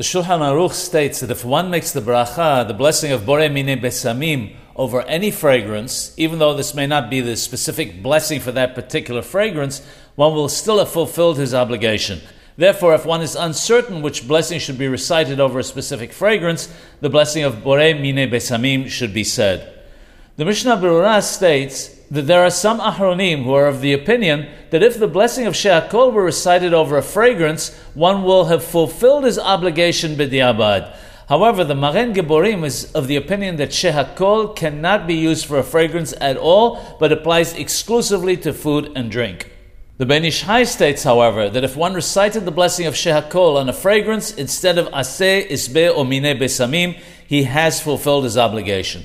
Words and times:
The 0.00 0.04
Shulchan 0.04 0.40
Aruch 0.40 0.72
states 0.72 1.20
that 1.20 1.30
if 1.30 1.44
one 1.44 1.68
makes 1.68 1.92
the 1.92 2.00
bracha, 2.00 2.66
the 2.66 2.72
blessing 2.72 3.12
of 3.12 3.26
Bore 3.26 3.40
Minei 3.40 3.78
Besamim, 3.78 4.56
over 4.74 5.02
any 5.02 5.30
fragrance, 5.30 6.14
even 6.16 6.38
though 6.38 6.54
this 6.54 6.74
may 6.74 6.86
not 6.86 7.10
be 7.10 7.20
the 7.20 7.36
specific 7.36 8.02
blessing 8.02 8.40
for 8.40 8.50
that 8.52 8.74
particular 8.74 9.20
fragrance, 9.20 9.86
one 10.14 10.32
will 10.32 10.48
still 10.48 10.78
have 10.78 10.88
fulfilled 10.88 11.36
his 11.36 11.52
obligation. 11.52 12.22
Therefore, 12.56 12.94
if 12.94 13.04
one 13.04 13.20
is 13.20 13.34
uncertain 13.36 14.00
which 14.00 14.26
blessing 14.26 14.58
should 14.58 14.78
be 14.78 14.88
recited 14.88 15.38
over 15.38 15.58
a 15.58 15.62
specific 15.62 16.14
fragrance, 16.14 16.74
the 17.02 17.10
blessing 17.10 17.44
of 17.44 17.62
Bore 17.62 17.76
Minei 17.76 18.26
Besamim 18.26 18.88
should 18.88 19.12
be 19.12 19.22
said. 19.22 19.84
The 20.36 20.46
Mishnah 20.46 20.78
Berurah 20.78 21.22
states 21.22 21.99
that 22.10 22.26
there 22.26 22.44
are 22.44 22.50
some 22.50 22.80
Ahronim 22.80 23.44
who 23.44 23.52
are 23.52 23.66
of 23.66 23.80
the 23.80 23.92
opinion 23.92 24.48
that 24.70 24.82
if 24.82 24.98
the 24.98 25.06
blessing 25.06 25.46
of 25.46 25.54
Shehakol 25.54 26.12
were 26.12 26.24
recited 26.24 26.74
over 26.74 26.96
a 26.96 27.02
fragrance, 27.02 27.76
one 27.94 28.24
will 28.24 28.46
have 28.46 28.64
fulfilled 28.64 29.24
his 29.24 29.38
obligation 29.38 30.16
b'di'abad. 30.16 30.96
However, 31.28 31.62
the 31.62 31.76
Magen 31.76 32.12
Geburim 32.12 32.64
is 32.64 32.90
of 32.92 33.06
the 33.06 33.14
opinion 33.14 33.54
that 33.56 33.70
Shehakol 33.70 34.56
cannot 34.56 35.06
be 35.06 35.14
used 35.14 35.46
for 35.46 35.58
a 35.58 35.62
fragrance 35.62 36.12
at 36.20 36.36
all, 36.36 36.96
but 36.98 37.12
applies 37.12 37.54
exclusively 37.54 38.36
to 38.38 38.52
food 38.52 38.90
and 38.96 39.12
drink. 39.12 39.52
The 39.98 40.06
Ben 40.06 40.24
Ish 40.24 40.42
Hai 40.42 40.64
states, 40.64 41.04
however, 41.04 41.48
that 41.48 41.62
if 41.62 41.76
one 41.76 41.94
recited 41.94 42.44
the 42.44 42.50
blessing 42.50 42.86
of 42.86 42.94
Shehakol 42.94 43.56
on 43.56 43.68
a 43.68 43.72
fragrance 43.72 44.32
instead 44.32 44.78
of 44.78 44.86
Aseh, 44.88 45.48
Isbe, 45.48 45.94
or 45.94 46.04
Minei 46.04 46.36
Besamim, 46.36 46.98
he 47.24 47.44
has 47.44 47.80
fulfilled 47.80 48.24
his 48.24 48.36
obligation. 48.36 49.04